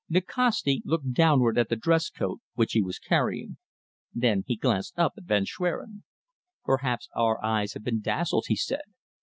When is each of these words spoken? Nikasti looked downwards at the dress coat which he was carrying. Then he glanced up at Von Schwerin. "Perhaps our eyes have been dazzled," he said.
Nikasti 0.09 0.81
looked 0.83 1.13
downwards 1.13 1.59
at 1.59 1.69
the 1.69 1.75
dress 1.75 2.09
coat 2.09 2.39
which 2.55 2.71
he 2.71 2.81
was 2.81 2.97
carrying. 2.97 3.57
Then 4.11 4.43
he 4.47 4.55
glanced 4.55 4.97
up 4.97 5.13
at 5.15 5.25
Von 5.25 5.45
Schwerin. 5.45 6.01
"Perhaps 6.65 7.07
our 7.15 7.37
eyes 7.45 7.73
have 7.73 7.83
been 7.83 8.01
dazzled," 8.01 8.45
he 8.47 8.55
said. 8.55 8.81